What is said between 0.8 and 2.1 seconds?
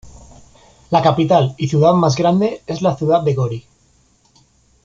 La capital y ciudad